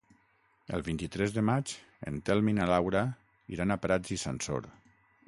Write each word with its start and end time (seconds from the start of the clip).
El 0.77 0.83
vint-i-tres 0.87 1.35
de 1.35 1.43
maig 1.49 1.73
en 2.11 2.17
Telm 2.31 2.49
i 2.53 2.55
na 2.61 2.67
Laura 2.71 3.05
iran 3.57 3.77
a 3.77 3.79
Prats 3.85 4.15
i 4.17 4.19
Sansor. 4.23 4.73